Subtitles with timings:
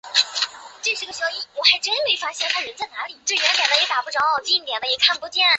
[0.01, 0.01] 弗雷斯努瓦莱沙托人口变化图示